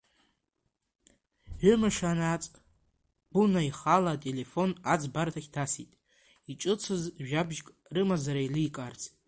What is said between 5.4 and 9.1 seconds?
дасит, иҿыцыз жәабжьк рымазар еиликаарц.